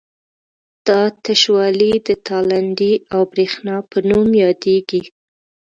[0.87, 5.01] دا تشوالی د تالندې او برېښنا په نوم یادیږي.